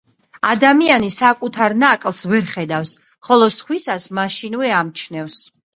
[0.51, 2.97] ადამიანი საკუთარ ნაკლს ვერ ხედავს,
[3.29, 5.43] ხოლო სხვისას მაშინვე ამჩნევს